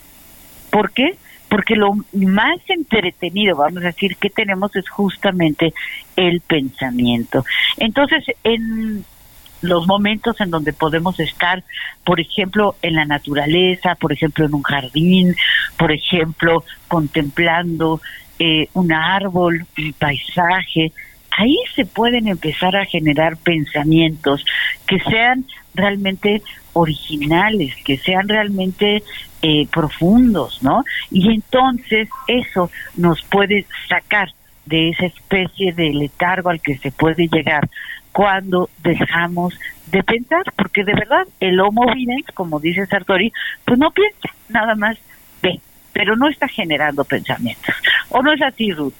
[0.70, 1.16] ¿Por qué?
[1.50, 5.74] Porque lo más entretenido, vamos a decir, que tenemos es justamente
[6.16, 7.44] el pensamiento.
[7.76, 9.04] Entonces, en
[9.62, 11.62] los momentos en donde podemos estar,
[12.04, 15.36] por ejemplo, en la naturaleza, por ejemplo, en un jardín,
[15.76, 18.00] por ejemplo, contemplando
[18.38, 20.92] eh, un árbol, un paisaje,
[21.30, 24.44] ahí se pueden empezar a generar pensamientos
[24.86, 29.02] que sean realmente originales, que sean realmente
[29.42, 30.84] eh, profundos, ¿no?
[31.10, 34.28] Y entonces eso nos puede sacar
[34.66, 37.68] de esa especie de letargo al que se puede llegar
[38.12, 39.58] cuando dejamos
[39.90, 43.32] de pensar, porque de verdad el Homo videns, como dice Sartori,
[43.64, 44.98] pues no piensa, nada más
[45.42, 45.60] ve,
[45.92, 47.74] pero no está generando pensamientos.
[48.10, 48.94] ¿O no es así, Ruth?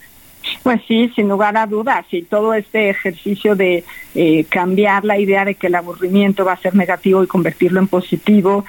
[0.63, 5.45] Pues sí, sin lugar a dudas, y todo este ejercicio de eh, cambiar la idea
[5.45, 8.65] de que el aburrimiento va a ser negativo y convertirlo en positivo,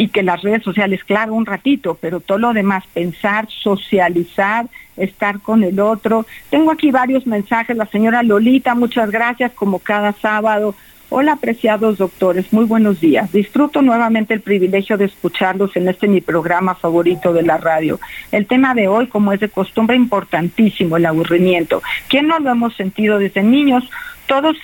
[0.00, 4.64] y que las redes sociales, claro, un ratito, pero todo lo demás, pensar, socializar,
[4.96, 6.24] estar con el otro.
[6.48, 10.74] Tengo aquí varios mensajes, la señora Lolita, muchas gracias, como cada sábado.
[11.10, 13.30] Hola, apreciados doctores, muy buenos días.
[13.30, 18.00] Disfruto nuevamente el privilegio de escucharlos en este mi programa favorito de la radio.
[18.32, 21.82] El tema de hoy, como es de costumbre, importantísimo, el aburrimiento.
[22.08, 23.84] ¿Quién no lo hemos sentido desde niños?
[24.24, 24.56] Todos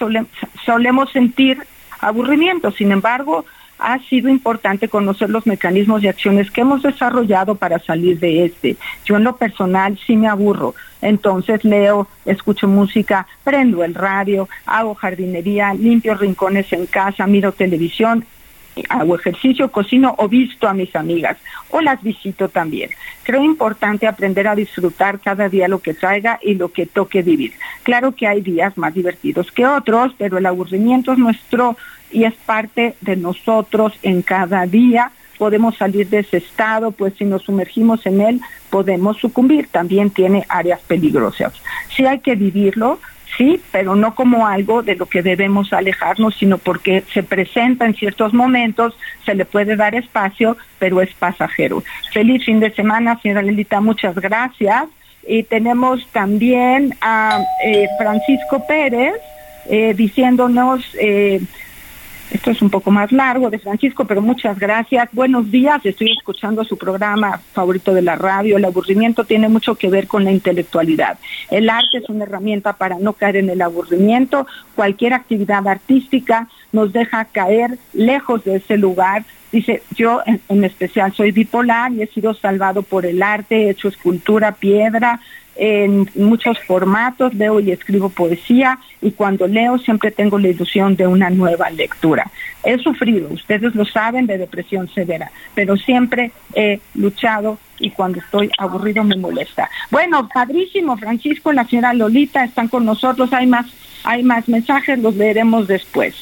[0.64, 1.58] solemos sentir
[2.00, 3.44] aburrimiento, sin embargo,
[3.78, 8.76] ha sido importante conocer los mecanismos y acciones que hemos desarrollado para salir de este.
[9.04, 14.94] Yo en lo personal sí me aburro, entonces leo, escucho música, prendo el radio, hago
[14.94, 18.24] jardinería, limpio rincones en casa, miro televisión,
[18.88, 21.36] hago ejercicio, cocino o visto a mis amigas
[21.70, 22.90] o las visito también.
[23.22, 27.54] Creo importante aprender a disfrutar cada día lo que traiga y lo que toque vivir.
[27.82, 31.76] Claro que hay días más divertidos que otros, pero el aburrimiento es nuestro
[32.16, 35.10] y es parte de nosotros en cada día.
[35.36, 39.68] Podemos salir de ese estado, pues si nos sumergimos en él, podemos sucumbir.
[39.70, 41.52] También tiene áreas peligrosas.
[41.94, 43.00] Sí hay que vivirlo,
[43.36, 47.92] sí, pero no como algo de lo que debemos alejarnos, sino porque se presenta en
[47.92, 51.84] ciertos momentos, se le puede dar espacio, pero es pasajero.
[52.14, 54.84] Feliz fin de semana, señora Lelita, muchas gracias.
[55.28, 59.16] Y tenemos también a eh, Francisco Pérez
[59.68, 60.82] eh, diciéndonos...
[60.98, 61.42] Eh,
[62.30, 65.08] esto es un poco más largo de Francisco, pero muchas gracias.
[65.12, 68.56] Buenos días, estoy escuchando su programa favorito de la radio.
[68.56, 71.18] El aburrimiento tiene mucho que ver con la intelectualidad.
[71.50, 74.46] El arte es una herramienta para no caer en el aburrimiento.
[74.74, 79.24] Cualquier actividad artística nos deja caer lejos de ese lugar.
[79.52, 83.88] Dice, yo en, especial soy bipolar y he sido salvado por el arte, he hecho
[83.88, 85.20] escultura, piedra,
[85.56, 91.06] en muchos formatos, leo y escribo poesía y cuando leo siempre tengo la ilusión de
[91.06, 92.30] una nueva lectura.
[92.64, 98.50] He sufrido, ustedes lo saben, de depresión severa, pero siempre he luchado y cuando estoy
[98.58, 99.70] aburrido me molesta.
[99.90, 103.66] Bueno, padrísimo, Francisco, la señora Lolita están con nosotros, hay más,
[104.04, 106.14] hay más mensajes, los leeremos después.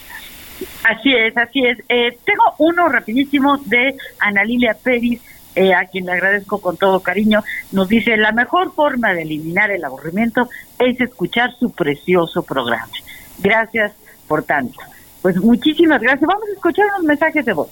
[0.85, 1.79] Así es, así es.
[1.89, 5.21] Eh, tengo uno rapidísimo de Ana Lilia Pérez
[5.55, 9.71] eh, a quien le agradezco con todo cariño, nos dice, la mejor forma de eliminar
[9.71, 12.89] el aburrimiento es escuchar su precioso programa.
[13.39, 13.93] Gracias
[14.27, 14.81] por tanto.
[15.23, 16.27] Pues muchísimas gracias.
[16.27, 17.69] Vamos a escuchar unos mensajes de voz.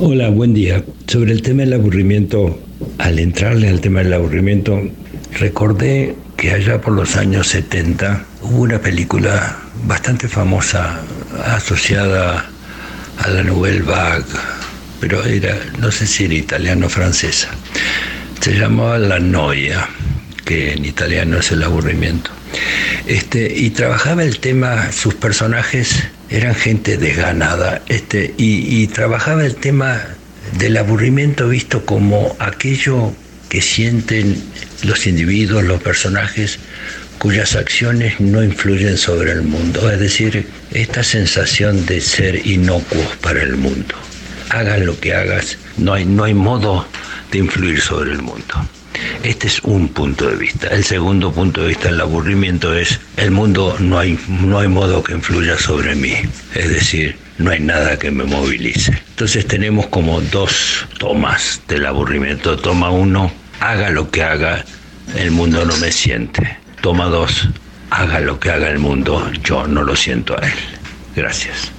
[0.00, 0.82] Hola, buen día.
[1.06, 2.58] Sobre el tema del aburrimiento,
[2.98, 4.80] al entrarle al tema del aburrimiento,
[5.38, 10.98] recordé que allá por los años 70 hubo una película bastante famosa
[11.44, 12.46] asociada
[13.18, 14.24] a la Nouvelle Vague,
[15.02, 17.48] pero era, no sé si era italiano o francesa.
[18.40, 19.88] Se llamaba La Noia,
[20.44, 22.30] que en italiano es el aburrimiento.
[23.08, 29.56] Este, y trabajaba el tema, sus personajes eran gente desganada, este, y, y trabajaba el
[29.56, 30.00] tema
[30.56, 33.12] del aburrimiento visto como aquello
[33.48, 34.40] que sienten
[34.84, 36.60] los individuos, los personajes,
[37.18, 43.42] cuyas acciones no influyen sobre el mundo, es decir, esta sensación de ser inocuos para
[43.42, 43.96] el mundo
[44.52, 46.86] hagas lo que hagas, no hay, no hay modo
[47.30, 48.54] de influir sobre el mundo.
[49.22, 50.68] Este es un punto de vista.
[50.68, 55.02] El segundo punto de vista del aburrimiento es el mundo no hay, no hay modo
[55.02, 56.14] que influya sobre mí.
[56.54, 58.92] Es decir, no hay nada que me movilice.
[59.10, 62.56] Entonces tenemos como dos tomas del aburrimiento.
[62.56, 64.64] Toma uno, haga lo que haga,
[65.16, 66.58] el mundo no me siente.
[66.80, 67.48] Toma dos,
[67.90, 70.54] haga lo que haga el mundo, yo no lo siento a él.
[71.16, 71.72] Gracias.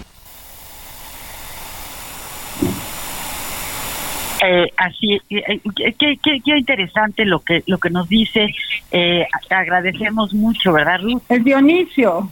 [4.45, 8.53] Eh, así, eh, eh, qué, qué, qué interesante lo que lo que nos dice.
[8.91, 11.21] Eh, agradecemos mucho, ¿verdad, Ruth?
[11.29, 12.29] Es Dionisio.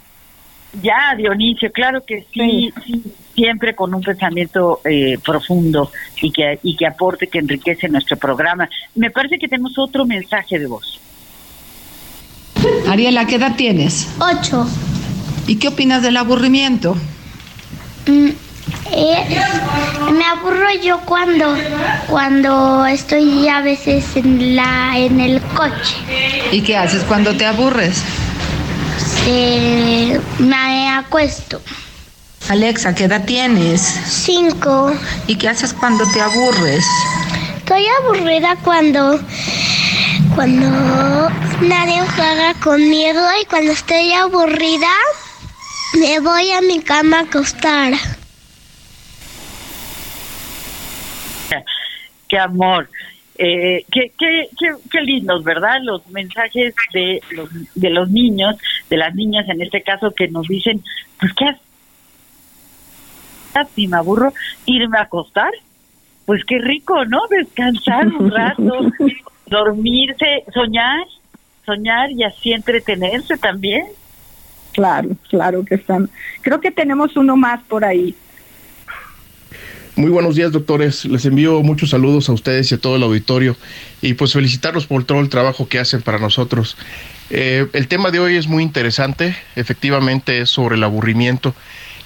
[0.82, 3.04] Ya, Dionisio, claro que sí, sí,
[3.36, 5.92] siempre con un pensamiento eh, profundo
[6.22, 8.70] y que, y que aporte, que enriquece nuestro programa.
[8.96, 11.00] Me parece que tenemos otro mensaje de voz.
[12.88, 14.16] Ariela, ¿qué edad tienes?
[14.20, 14.66] Ocho.
[15.48, 16.96] ¿Y qué opinas del aburrimiento?
[18.08, 18.30] Mm,
[18.90, 19.42] eh,
[20.12, 21.56] me aburro yo cuando
[22.08, 25.96] cuando estoy a veces en la en el coche.
[26.52, 28.02] ¿Y qué haces cuando te aburres?
[29.28, 31.62] Eh, me acuesto.
[32.50, 33.82] Alexa, ¿qué edad tienes?
[33.82, 34.94] Cinco.
[35.28, 36.84] ¿Y qué haces cuando te aburres?
[37.58, 39.20] Estoy aburrida cuando
[40.36, 41.30] cuando
[41.62, 44.90] nadie juega conmigo y cuando estoy aburrida
[46.00, 47.94] me voy a mi cama a acostar.
[52.32, 52.88] Qué amor.
[53.38, 55.80] Eh, qué, qué, qué, qué lindos, ¿verdad?
[55.84, 58.56] Los mensajes de los, de los niños,
[58.90, 60.82] de las niñas en este caso, que nos dicen,
[61.20, 61.62] pues, ¿qué haces?
[63.76, 64.32] Si me aburro,
[64.66, 65.52] irme a acostar.
[66.26, 67.20] Pues qué rico, ¿no?
[67.30, 68.80] Descansar un rato,
[69.48, 71.06] dormirse, soñar,
[71.66, 73.88] soñar y así entretenerse también.
[74.72, 76.10] Claro, claro que están.
[76.44, 78.16] Creo que tenemos uno más por ahí.
[79.98, 81.04] Muy buenos días, doctores.
[81.04, 83.58] Les envío muchos saludos a ustedes y a todo el auditorio
[84.02, 86.78] y pues felicitarlos por todo el trabajo que hacen para nosotros.
[87.30, 91.54] Eh, el tema de hoy es muy interesante, efectivamente es sobre el aburrimiento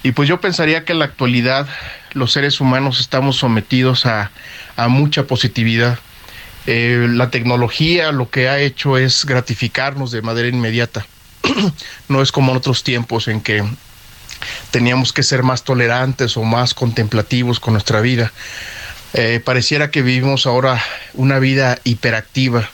[0.02, 1.68] y pues yo pensaría que en la actualidad
[2.12, 4.32] los seres humanos estamos sometidos a,
[4.74, 6.00] a mucha positividad.
[6.66, 11.06] Eh, la tecnología lo que ha hecho es gratificarnos de manera inmediata.
[12.08, 13.64] no es como en otros tiempos en que
[14.70, 18.32] teníamos que ser más tolerantes o más contemplativos con nuestra vida.
[19.14, 20.82] Eh, pareciera que vivimos ahora
[21.14, 22.68] una vida hiperactiva,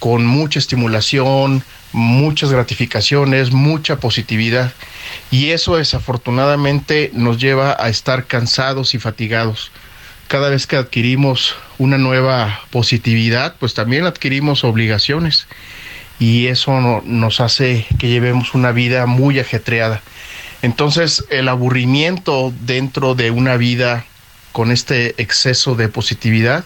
[0.00, 1.62] con mucha estimulación,
[1.92, 4.72] muchas gratificaciones, mucha positividad.
[5.30, 9.70] Y eso desafortunadamente nos lleva a estar cansados y fatigados.
[10.28, 15.46] Cada vez que adquirimos una nueva positividad, pues también adquirimos obligaciones.
[16.18, 20.02] Y eso no, nos hace que llevemos una vida muy ajetreada.
[20.62, 24.04] Entonces, el aburrimiento dentro de una vida
[24.52, 26.64] con este exceso de positividad,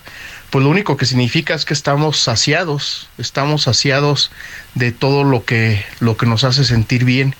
[0.51, 4.30] pues lo único que significa es que estamos saciados, estamos saciados
[4.74, 7.34] de todo lo que, lo que nos hace sentir bien.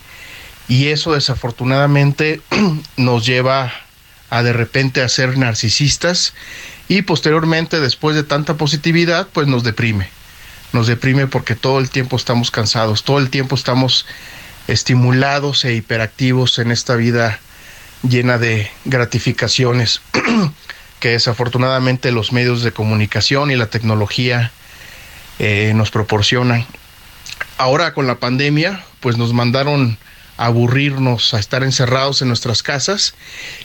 [0.68, 2.40] Y eso desafortunadamente
[2.96, 3.72] nos lleva
[4.30, 6.34] a de repente a ser narcisistas
[6.88, 10.09] y posteriormente, después de tanta positividad, pues nos deprime.
[10.72, 14.07] Nos deprime porque todo el tiempo estamos cansados, todo el tiempo estamos
[14.68, 17.38] estimulados e hiperactivos en esta vida
[18.02, 20.00] llena de gratificaciones
[21.00, 24.52] que desafortunadamente los medios de comunicación y la tecnología
[25.38, 26.66] eh, nos proporcionan.
[27.56, 29.98] Ahora con la pandemia, pues nos mandaron
[30.36, 33.14] a aburrirnos, a estar encerrados en nuestras casas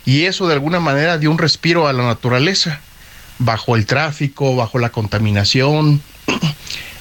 [0.06, 2.80] y eso de alguna manera dio un respiro a la naturaleza,
[3.40, 6.02] bajo el tráfico, bajo la contaminación,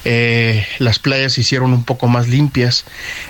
[0.05, 2.85] eh, las playas se hicieron un poco más limpias.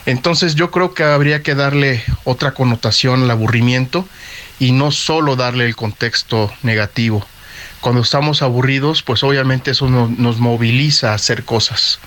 [0.05, 4.07] Entonces yo creo que habría que darle otra connotación al aburrimiento
[4.59, 7.25] y no solo darle el contexto negativo.
[7.81, 11.99] Cuando estamos aburridos, pues obviamente eso no, nos moviliza a hacer cosas.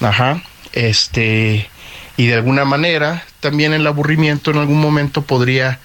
[0.00, 0.42] Ajá.
[0.72, 1.68] Este,
[2.16, 5.78] y de alguna manera, también el aburrimiento en algún momento podría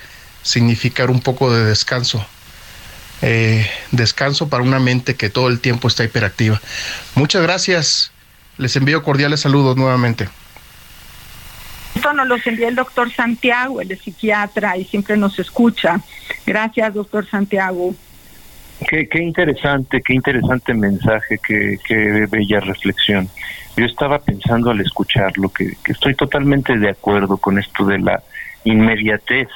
[0.44, 2.26] significar un poco de descanso.
[3.22, 6.62] Eh, descanso para una mente que todo el tiempo está hiperactiva.
[7.16, 8.12] Muchas gracias.
[8.58, 10.30] Les envío cordiales saludos nuevamente.
[11.96, 16.00] Esto nos los envía el doctor Santiago, es psiquiatra y siempre nos escucha.
[16.46, 17.96] Gracias, doctor Santiago.
[18.88, 23.28] Qué, qué interesante, qué interesante mensaje, qué, qué bella reflexión.
[23.76, 28.22] Yo estaba pensando al escucharlo que, que estoy totalmente de acuerdo con esto de la
[28.64, 29.48] inmediatez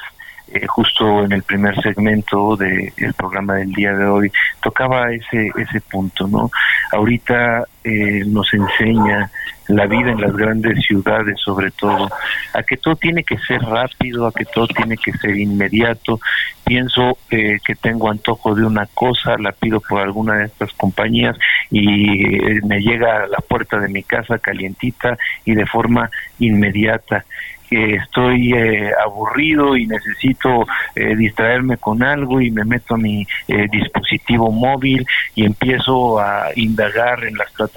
[0.53, 4.31] eh, justo en el primer segmento del programa del día de hoy
[4.61, 6.49] tocaba ese ese punto no
[6.91, 9.31] ahorita eh, nos enseña
[9.67, 12.09] la vida en las grandes ciudades sobre todo
[12.53, 16.19] a que todo tiene que ser rápido a que todo tiene que ser inmediato.
[16.63, 21.37] Pienso eh, que tengo antojo de una cosa la pido por alguna de estas compañías
[21.69, 26.09] y eh, me llega a la puerta de mi casa calientita y de forma
[26.39, 27.25] inmediata.
[27.69, 33.25] Que estoy eh, aburrido y necesito eh, distraerme con algo y me meto a mi
[33.47, 35.05] eh, dispositivo móvil
[35.35, 37.70] y empiezo a indagar en las plataformas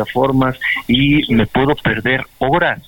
[0.86, 2.82] y me puedo perder horas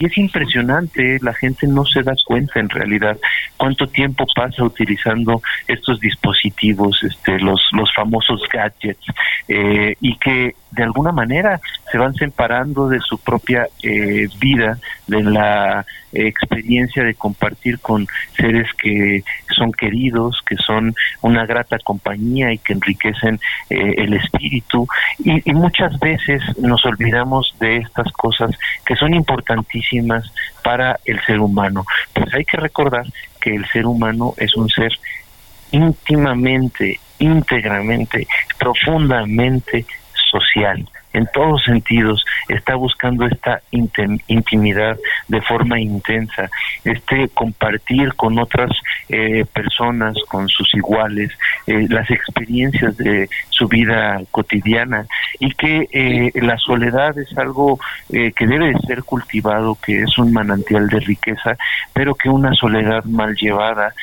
[0.00, 3.18] y es impresionante, la gente no se da cuenta en realidad
[3.58, 9.04] cuánto tiempo pasa utilizando estos dispositivos, este, los, los famosos gadgets,
[9.46, 11.60] eh, y que de alguna manera
[11.90, 18.06] se van separando de su propia eh, vida, de la experiencia de compartir con
[18.36, 19.22] seres que
[19.54, 24.86] son queridos, que son una grata compañía y que enriquecen eh, el espíritu.
[25.18, 28.50] Y, y muchas veces nos olvidamos de estas cosas
[28.84, 29.14] que son
[30.62, 31.84] para el ser humano.
[32.12, 33.06] Pues hay que recordar
[33.40, 34.92] que el ser humano es un ser
[35.72, 38.26] íntimamente, íntegramente,
[38.58, 39.86] profundamente
[40.30, 44.98] social en todos sentidos está buscando esta intimidad
[45.28, 46.50] de forma intensa,
[46.84, 48.70] este compartir con otras
[49.08, 51.30] eh, personas, con sus iguales,
[51.66, 55.06] eh, las experiencias de su vida cotidiana
[55.38, 60.88] y que eh, la soledad es algo que debe ser cultivado, que es un manantial
[60.88, 61.56] de riqueza,
[61.92, 63.94] pero que una soledad mal llevada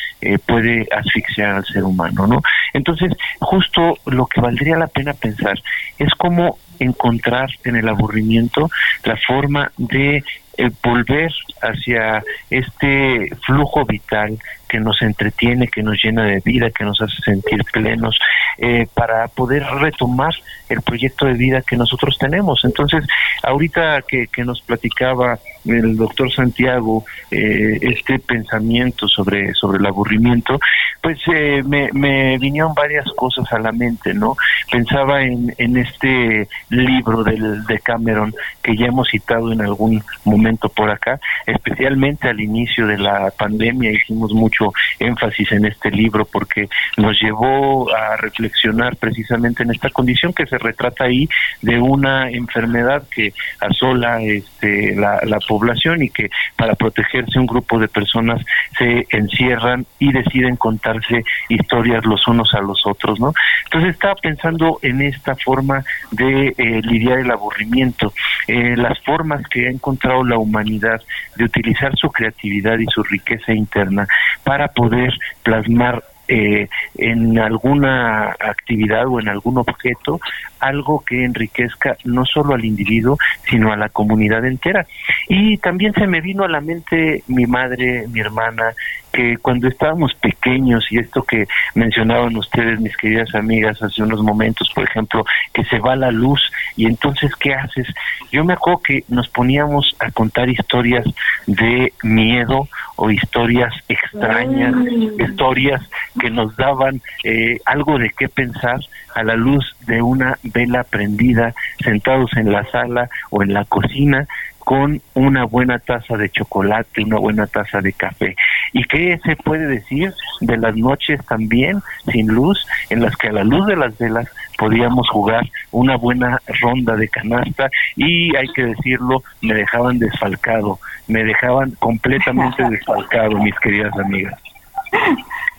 [0.46, 2.42] puede asfixiar al ser humano, ¿no?
[2.74, 5.60] Entonces, justo lo que valdría la pena pensar
[5.98, 8.70] es cómo encontrar en el aburrimiento
[9.04, 10.24] la forma de
[10.58, 11.32] eh, volver
[11.62, 14.38] hacia este flujo vital
[14.68, 18.20] que nos entretiene, que nos llena de vida, que nos hace sentir plenos,
[18.58, 20.34] eh, para poder retomar
[20.70, 22.66] el proyecto de vida que nosotros tenemos.
[22.66, 23.06] Entonces,
[23.44, 30.60] ahorita que, que nos platicaba el doctor Santiago eh, este pensamiento sobre, sobre el aburrimiento,
[31.02, 34.36] pues eh, me, me vinieron varias cosas a la mente, ¿no?
[34.72, 40.47] Pensaba en, en este libro del, de Cameron que ya hemos citado en algún momento
[40.56, 46.70] por acá, especialmente al inicio de la pandemia hicimos mucho énfasis en este libro porque
[46.98, 51.28] nos llevó a reflexionar precisamente en esta condición que se retrata ahí
[51.62, 57.80] de una enfermedad que asola este, la, la población y que para protegerse un grupo
[57.80, 58.44] de personas
[58.78, 63.34] se encierran y deciden contarse historias los unos a los otros, ¿no?
[63.66, 68.14] Entonces estaba pensando en esta forma de eh, lidiar el aburrimiento,
[68.48, 71.02] eh, las formas que ha encontrado la humanidad
[71.36, 74.08] de utilizar su creatividad y su riqueza interna
[74.44, 75.14] para poder
[75.44, 76.68] plasmar eh,
[76.98, 80.20] en alguna actividad o en algún objeto
[80.60, 83.18] algo que enriquezca no solo al individuo,
[83.50, 84.86] sino a la comunidad entera.
[85.30, 88.74] Y también se me vino a la mente mi madre, mi hermana,
[89.18, 94.70] que cuando estábamos pequeños, y esto que mencionaban ustedes, mis queridas amigas, hace unos momentos,
[94.76, 96.40] por ejemplo, que se va la luz,
[96.76, 97.88] y entonces, ¿qué haces?
[98.32, 101.04] Yo me acuerdo que nos poníamos a contar historias
[101.48, 104.76] de miedo o historias extrañas,
[105.18, 105.82] historias
[106.20, 108.80] que nos daban eh, algo de qué pensar
[109.16, 114.28] a la luz de una vela prendida, sentados en la sala o en la cocina,
[114.68, 118.36] con una buena taza de chocolate, una buena taza de café.
[118.74, 121.80] ¿Y qué se puede decir de las noches también
[122.12, 126.42] sin luz, en las que a la luz de las velas podíamos jugar una buena
[126.60, 133.58] ronda de canasta y hay que decirlo, me dejaban desfalcado, me dejaban completamente desfalcado, mis
[133.60, 134.38] queridas amigas.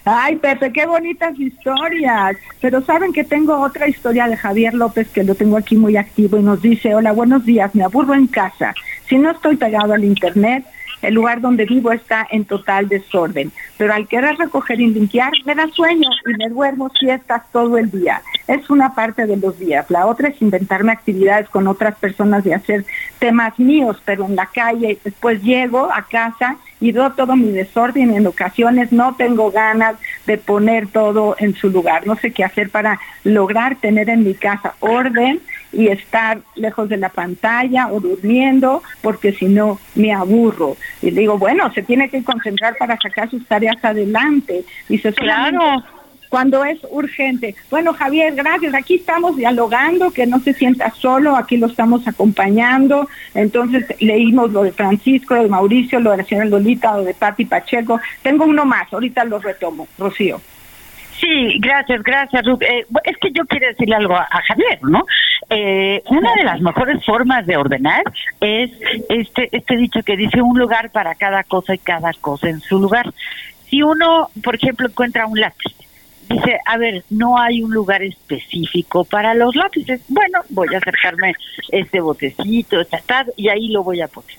[0.05, 2.37] Ay, Pepe, qué bonitas historias.
[2.61, 6.39] Pero saben que tengo otra historia de Javier López que lo tengo aquí muy activo
[6.39, 8.75] y nos dice, hola, buenos días, me aburro en casa.
[9.07, 10.65] Si no estoy pegado al internet,
[11.03, 15.55] el lugar donde vivo está en total desorden, pero al querer recoger y limpiar me
[15.55, 18.23] da sueño y me duermo siestas todo el día.
[18.47, 19.91] Es una parte de los días.
[19.91, 22.85] La otra es inventarme actividades con otras personas y hacer
[23.19, 24.99] temas míos, pero en la calle.
[25.05, 28.15] Después llego a casa y veo todo mi desorden.
[28.15, 29.97] En ocasiones no tengo ganas
[30.27, 32.07] de poner todo en su lugar.
[32.07, 35.41] No sé qué hacer para lograr tener en mi casa orden
[35.73, 40.77] y estar lejos de la pantalla o durmiendo, porque si no me aburro.
[41.03, 44.65] Y digo, bueno, se tiene que concentrar para sacar sus tareas adelante.
[44.89, 45.83] Y se Claro.
[46.29, 47.55] Cuando es urgente.
[47.71, 48.75] Bueno, Javier, gracias.
[48.75, 53.09] Aquí estamos dialogando, que no se sienta solo, aquí lo estamos acompañando.
[53.35, 57.15] Entonces leímos lo de Francisco, lo de Mauricio, lo de la señora Lolita, lo de
[57.15, 57.99] Pati Pacheco.
[58.23, 60.39] Tengo uno más, ahorita lo retomo, Rocío.
[61.19, 62.63] Sí, gracias, gracias, Ruth.
[62.63, 65.05] Eh, es que yo quiero decirle algo a, a Javier, ¿no?
[65.51, 68.05] Eh, una de las mejores formas de ordenar
[68.41, 68.71] es
[69.09, 72.79] este, este dicho que dice un lugar para cada cosa y cada cosa en su
[72.79, 73.13] lugar.
[73.69, 75.75] Si uno, por ejemplo, encuentra un lápiz,
[76.29, 80.01] dice, a ver, no hay un lugar específico para los lápices.
[80.09, 81.35] Bueno, voy a acercarme
[81.71, 84.37] este botecito, esta, y ahí lo voy a poner.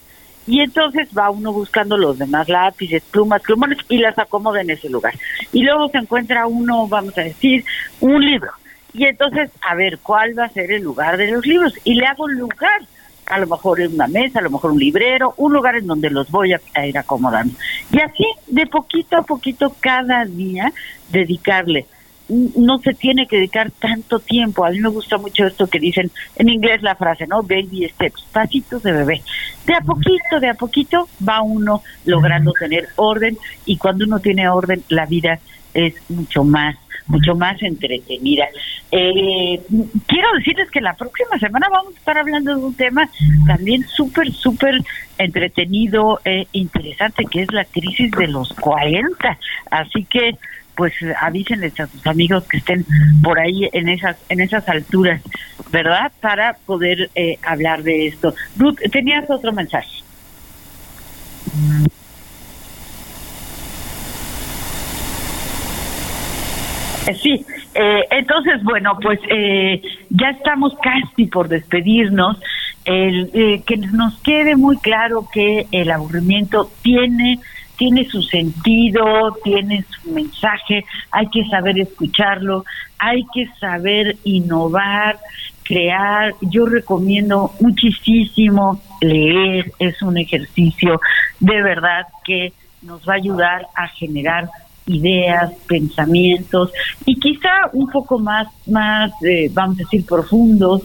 [0.48, 4.90] Y entonces va uno buscando los demás lápices, plumas, plumones y las acomoda en ese
[4.90, 5.14] lugar.
[5.54, 7.64] Y luego se encuentra uno, vamos a decir,
[8.00, 8.52] un libro.
[8.94, 11.74] Y entonces, a ver, ¿cuál va a ser el lugar de los libros?
[11.84, 12.82] Y le hago lugar
[13.28, 16.10] a lo mejor en una mesa, a lo mejor un librero, un lugar en donde
[16.10, 17.54] los voy a, a ir acomodando.
[17.92, 20.74] Y así, de poquito a poquito, cada día,
[21.12, 21.86] dedicarle
[22.30, 24.66] no se tiene que dedicar tanto tiempo.
[24.66, 27.42] A mí me gusta mucho esto que dicen en inglés la frase, ¿no?
[27.42, 29.22] Baby steps, pasitos de bebé.
[29.66, 34.48] De a poquito, de a poquito va uno logrando tener orden y cuando uno tiene
[34.50, 35.40] orden, la vida
[35.74, 36.76] es mucho más
[37.10, 38.46] mucho más entretenida.
[38.92, 39.60] Eh,
[40.08, 43.10] quiero decirles que la próxima semana vamos a estar hablando de un tema
[43.46, 44.76] también súper, súper
[45.18, 49.38] entretenido e interesante, que es la crisis de los 40.
[49.72, 50.38] Así que
[50.80, 52.86] pues avísenles a sus amigos que estén
[53.22, 55.22] por ahí en esas en esas alturas,
[55.74, 56.10] ¿verdad?
[56.22, 58.34] Para poder eh, hablar de esto.
[58.56, 59.92] Ruth, tenías otro mensaje.
[67.08, 72.40] Eh, Sí, eh, entonces, bueno, pues eh, ya estamos casi por despedirnos.
[72.86, 77.40] El, eh, que nos quede muy claro que el aburrimiento tiene
[77.80, 79.02] tiene su sentido,
[79.42, 82.66] tiene su mensaje, hay que saber escucharlo,
[83.00, 85.18] hay que saber innovar,
[85.64, 86.36] crear.
[86.42, 91.00] Yo recomiendo muchísimo leer, es un ejercicio
[91.40, 92.52] de verdad que
[92.82, 94.50] nos va a ayudar a generar
[94.86, 96.72] ideas, pensamientos
[97.06, 100.82] y quizá un poco más, más, eh, vamos a decir, profundos,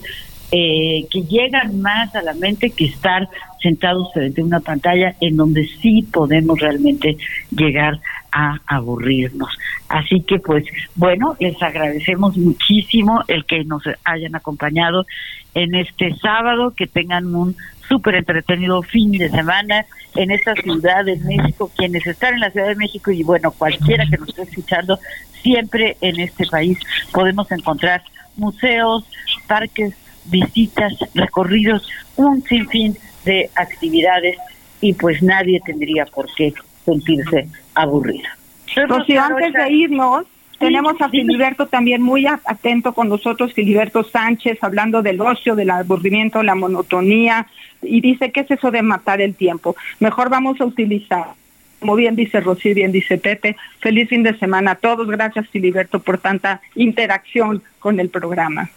[0.56, 3.28] eh, que llegan más a la mente que estar
[3.60, 7.16] sentados frente a una pantalla en donde sí podemos realmente
[7.50, 7.98] llegar
[8.30, 9.48] a aburrirnos.
[9.88, 15.06] Así que pues bueno, les agradecemos muchísimo el que nos hayan acompañado
[15.54, 17.56] en este sábado, que tengan un
[17.88, 22.68] súper entretenido fin de semana en esta ciudad de México, quienes están en la Ciudad
[22.68, 25.00] de México y bueno, cualquiera que nos esté escuchando,
[25.42, 26.78] siempre en este país
[27.12, 28.04] podemos encontrar
[28.36, 29.04] museos,
[29.48, 29.94] parques,
[30.26, 34.36] visitas, recorridos, un sinfín de actividades
[34.80, 36.52] y pues nadie tendría por qué
[36.84, 38.28] sentirse aburrido.
[38.88, 40.26] Rocío, antes de irnos,
[40.58, 46.42] tenemos a Filiberto también muy atento con nosotros, Filiberto Sánchez, hablando del ocio, del aburrimiento,
[46.42, 47.46] la monotonía,
[47.82, 49.76] y dice, ¿qué es eso de matar el tiempo?
[50.00, 51.26] Mejor vamos a utilizar,
[51.80, 55.06] como bien dice Rocío, bien dice Pepe, feliz fin de semana a todos.
[55.08, 58.70] Gracias, Filiberto, por tanta interacción con el programa.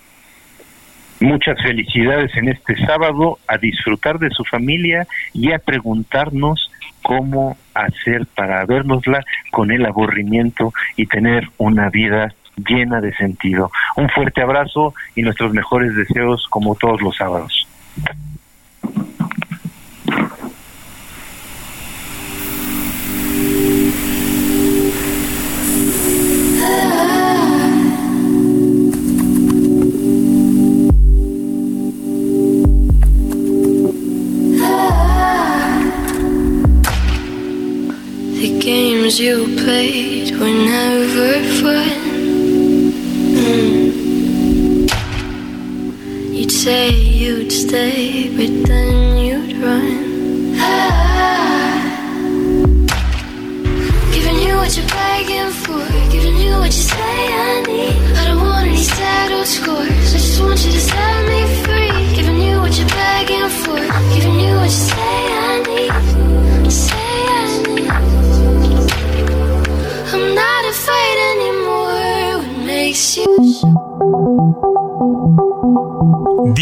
[1.19, 8.27] Muchas felicidades en este sábado, a disfrutar de su familia y a preguntarnos cómo hacer
[8.35, 13.71] para vernosla con el aburrimiento y tener una vida llena de sentido.
[13.95, 17.67] Un fuerte abrazo y nuestros mejores deseos como todos los sábados.
[39.07, 41.99] Games you played were never fun.
[43.37, 43.89] Mm.
[46.33, 49.56] You'd say you'd stay, but then you'd